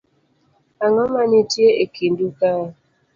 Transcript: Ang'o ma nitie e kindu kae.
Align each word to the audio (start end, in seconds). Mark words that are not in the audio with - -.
Ang'o 0.83 1.03
ma 1.13 1.23
nitie 1.31 1.67
e 1.83 1.85
kindu 1.95 2.27
kae. 2.37 2.65